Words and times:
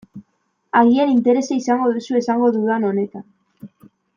Agian 0.79 1.11
interesa 1.17 1.57
izango 1.57 1.91
duzu 1.99 2.19
esango 2.23 2.51
dudan 2.59 2.89
honetan. 2.91 3.29